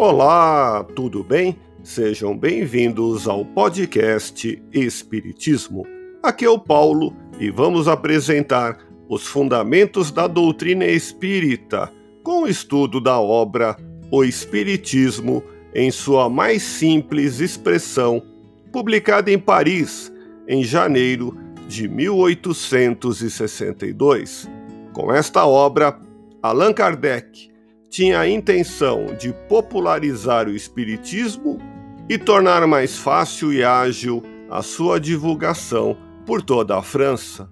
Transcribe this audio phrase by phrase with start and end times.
[0.00, 1.58] Olá, tudo bem?
[1.82, 5.84] Sejam bem-vindos ao podcast Espiritismo.
[6.22, 8.78] Aqui é o Paulo e vamos apresentar
[9.08, 11.92] os fundamentos da doutrina espírita
[12.22, 13.76] com o estudo da obra
[14.08, 15.42] O Espiritismo
[15.74, 18.22] em sua mais simples expressão,
[18.70, 20.12] publicada em Paris
[20.46, 24.48] em janeiro de 1862.
[24.92, 25.98] Com esta obra,
[26.40, 27.57] Allan Kardec
[27.90, 31.58] tinha a intenção de popularizar o Espiritismo
[32.08, 37.50] e tornar mais fácil e ágil a sua divulgação por toda a França.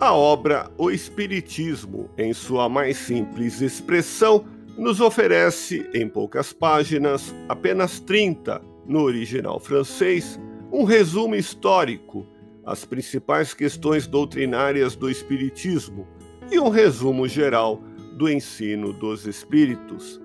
[0.00, 4.44] A obra O Espiritismo, em sua mais simples expressão,
[4.76, 10.38] nos oferece, em poucas páginas, apenas 30, no original francês,
[10.72, 12.24] um resumo histórico,
[12.64, 16.06] as principais questões doutrinárias do Espiritismo
[16.48, 17.82] e um resumo geral
[18.16, 20.20] do ensino dos Espíritos.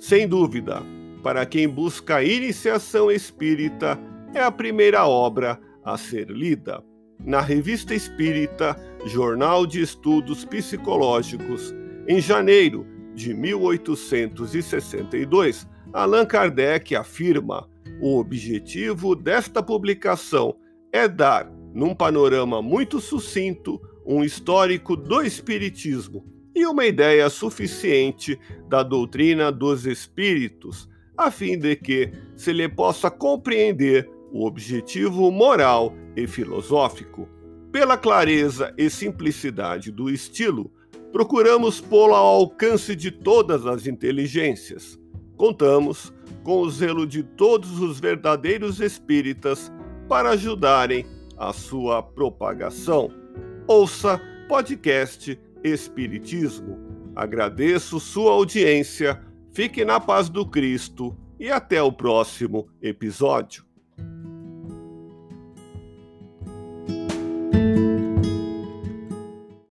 [0.00, 0.82] Sem dúvida,
[1.22, 3.96] para quem busca a iniciação espírita,
[4.34, 6.82] é a primeira obra a ser lida
[7.24, 11.72] na Revista Espírita, Jornal de Estudos Psicológicos,
[12.06, 17.68] em janeiro de 1862, Allan Kardec afirma:
[18.00, 20.56] o objetivo desta publicação
[20.92, 28.82] é dar, num panorama muito sucinto, um histórico do Espiritismo e uma ideia suficiente da
[28.82, 30.86] doutrina dos Espíritos,
[31.16, 37.28] a fim de que se lhe possa compreender o objetivo moral e filosófico.
[37.70, 40.70] Pela clareza e simplicidade do estilo,
[41.10, 44.98] procuramos pô-lo ao alcance de todas as inteligências.
[45.36, 49.72] Contamos com o zelo de todos os verdadeiros espíritas
[50.08, 53.10] para ajudarem a sua propagação.
[53.66, 56.78] Ouça podcast Espiritismo.
[57.14, 59.22] Agradeço sua audiência,
[59.52, 63.64] fique na paz do Cristo e até o próximo episódio.